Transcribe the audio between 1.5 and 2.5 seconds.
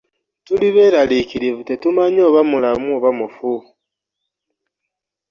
tetumanyi oba